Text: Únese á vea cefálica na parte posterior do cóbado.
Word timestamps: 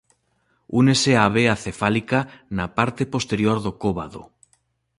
Únese 0.81 1.11
á 1.23 1.25
vea 1.35 1.55
cefálica 1.63 2.19
na 2.57 2.65
parte 2.77 3.03
posterior 3.13 3.57
do 3.65 3.71
cóbado. 3.83 4.21